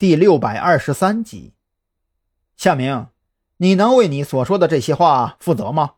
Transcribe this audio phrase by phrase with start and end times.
[0.00, 1.52] 第六百二十三集。
[2.56, 3.08] 夏明，
[3.58, 5.96] 你能为你所说的这些话负责吗？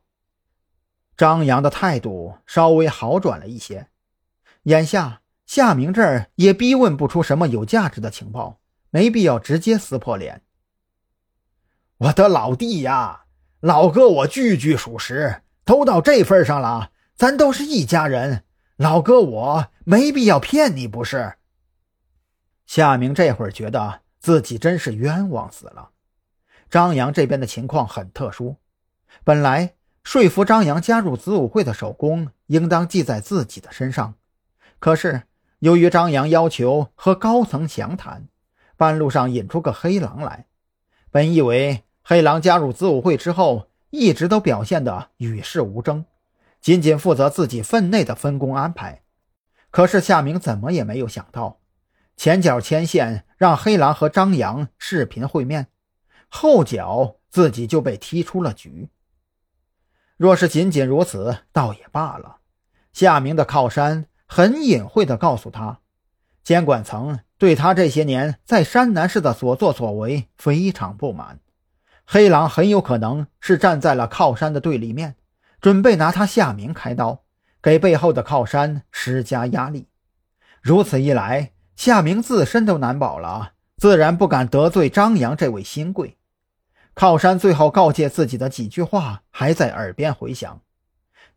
[1.16, 3.86] 张扬的态度稍微好转了一些。
[4.64, 8.58] 眼下夏明这儿也逼问不出什么有价值的情报，
[8.90, 10.42] 没必要直接撕破脸。
[11.98, 13.26] 我的老弟呀，
[13.60, 18.42] 老哥，我句句属实，都到这份上了，咱都是一家人。
[18.78, 21.34] 老哥，我没必要骗你，不是？
[22.66, 25.90] 夏明这会儿觉得自己真是冤枉死了。
[26.70, 28.56] 张扬这边的情况很特殊，
[29.24, 34.14] 本来说服张扬加入子午会的手功应当记在自己的身上，
[34.78, 35.22] 可是
[35.58, 38.26] 由于张扬要求和高层详谈，
[38.76, 40.46] 半路上引出个黑狼来，
[41.10, 46.06] 本以为黑狼加入子午会之后一直都表现得与世无争，
[46.60, 49.02] 仅仅负责自己分内的分工安排，
[49.70, 51.60] 可是夏明怎么也没有想到。
[52.22, 55.66] 前脚牵线让黑狼和张扬视频会面，
[56.28, 58.90] 后脚自己就被踢出了局。
[60.16, 62.36] 若是仅仅如此，倒也罢了。
[62.92, 65.80] 夏明的靠山很隐晦地告诉他，
[66.44, 71.40] 监管层对他这些年在山南市的所作所为非常不满，
[72.04, 75.16] 黑狼很有可能是站在了靠山的对立面，
[75.60, 77.24] 准备拿他夏明开刀，
[77.60, 79.88] 给背后的靠山施加压力。
[80.60, 81.50] 如此一来，
[81.82, 86.16] 夏明自身都难保了，自然不敢得罪张扬这位新贵。
[86.94, 90.60] 靠山最后告诫自己的几句话还在耳边回响。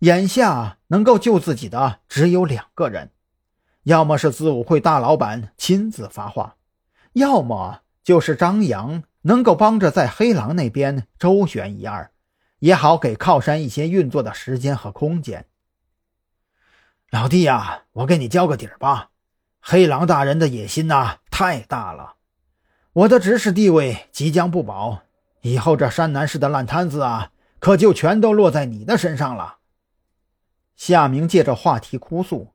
[0.02, 3.10] 眼下能够救自己的只有两个人，
[3.86, 6.58] 要么是子午会大老板亲自发话，
[7.14, 12.12] 要么就是张扬能够帮着在黑狼那边周旋一二，
[12.60, 15.48] 也好给靠山一些运作的时间和空间。
[17.10, 19.10] 老弟呀，我给你交个底儿吧。
[19.68, 22.18] 黑狼大人的野心呐，太大了！
[22.94, 25.02] 我的执事地位即将不保，
[25.42, 29.58] 以后这山南市的烂摊子啊，可就全都落在你的身上了。
[30.76, 32.50] 夏明借着话题哭诉，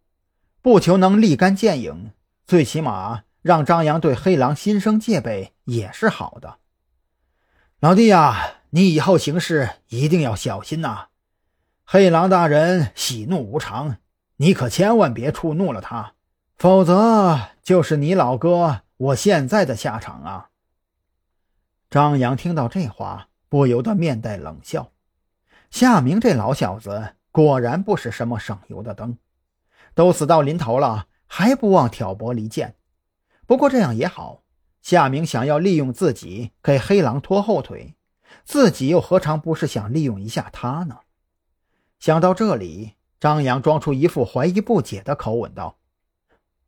[0.63, 2.13] 不求能立竿见影，
[2.47, 6.59] 最起码让张扬对黑狼心生戒备也是好的。
[7.81, 11.09] 老弟呀，你以后行事一定要小心呐！
[11.85, 13.97] 黑狼大人喜怒无常，
[14.37, 16.13] 你可千万别触怒了他。
[16.61, 20.51] 否则就是你老哥我现在的下场啊！
[21.89, 24.93] 张扬听到这话，不由得面带冷笑。
[25.71, 29.17] 夏明这老小子果然不是什么省油的灯，
[29.95, 32.77] 都死到临头了，还不忘挑拨离间。
[33.47, 34.43] 不过这样也好，
[34.83, 37.95] 夏明想要利用自己给黑狼拖后腿，
[38.45, 40.99] 自己又何尝不是想利用一下他呢？
[41.99, 45.79] 想到这里，张扬装出一副怀疑不解的口吻道。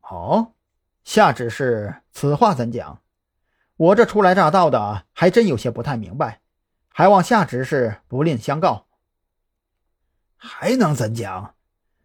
[0.03, 0.53] 哦，
[1.05, 3.01] 夏执事，此话怎讲？
[3.77, 6.41] 我这初来乍到的，还真有些不太明白，
[6.89, 8.87] 还望夏执事不吝相告。
[10.37, 11.55] 还能怎讲？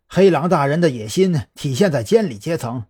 [0.08, 2.86] 黑狼大人的野心体现在监理阶层，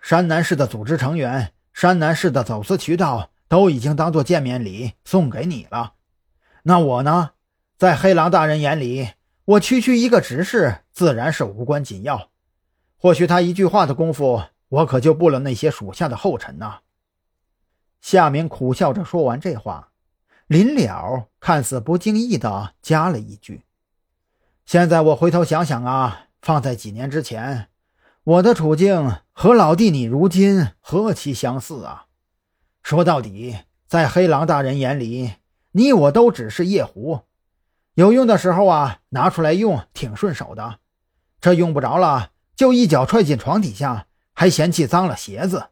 [0.00, 5.94] 山南市的组织成员、山南市的走私渠道都已经当做见面礼送给你了。
[6.62, 7.32] 那我呢？
[7.76, 9.10] 在黑狼大人眼里，
[9.44, 12.30] 我区区一个执事，自然是无关紧要。
[13.06, 16.80] 或许他一句话的功夫，我可就步了那些属下的后尘呐。
[18.00, 19.90] 夏明苦笑着说完这话，
[20.48, 23.62] 临了看似不经意的加了一句
[24.66, 27.68] ：“现在我回头想想啊，放在几年之前，
[28.24, 32.06] 我的处境和老弟你如今何其相似啊！
[32.82, 33.56] 说到底，
[33.86, 35.34] 在黑狼大人眼里，
[35.70, 37.20] 你我都只是夜壶，
[37.94, 40.80] 有用的时候啊，拿出来用挺顺手的，
[41.40, 45.68] 这用不着了。”就一脚踹进床底下，还嫌弃脏了鞋子。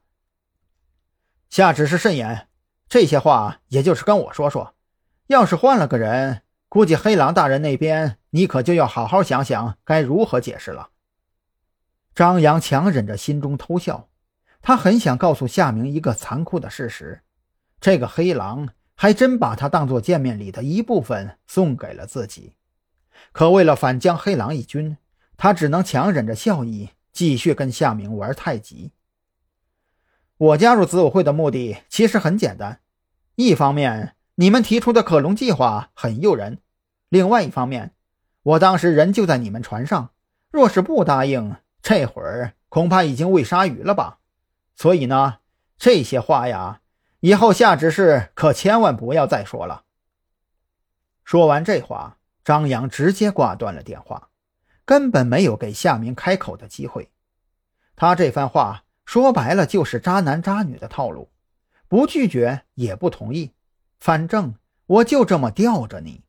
[1.49, 2.49] 夏旨是慎言，
[2.89, 4.75] 这些话也就是跟我说说。
[5.29, 10.91] 要是换了个人，估计黑狼大人那边你可就要好好想想该如何解释了。
[12.15, 14.11] 张扬强忍着心中偷笑，
[14.61, 17.23] 他很想告诉夏明一个残酷的事实：
[17.81, 22.57] 这个黑狼还真把他当做见面礼的一部分送给了自己。
[23.33, 24.99] 可为了反将黑狼一军。
[25.37, 28.93] 他只能强忍着笑意，继续跟夏明玩太极。
[30.37, 32.81] 我加入子午会的目的其实很简单：
[33.37, 36.57] 一方面，你们提出的克隆计划很诱人；
[37.09, 37.95] 另外一方面，
[38.43, 40.11] 我当时人就在你们船上，
[40.51, 44.19] 若是不答应，这会儿恐怕已经喂鲨鱼了吧。
[44.75, 45.39] 所以呢，
[45.79, 46.81] 这些话呀，
[47.21, 49.85] 以后夏执事可千万不要再说了。
[51.23, 54.31] 说完这话，张扬直接挂断了电话。
[54.85, 57.11] 根本没有给夏明开口的机会，
[57.97, 61.31] 他这番话说白了就是渣男渣女的套路，
[61.89, 63.53] 不拒绝也不同意，
[63.99, 64.55] 反正
[64.87, 66.23] 我就这么吊着你。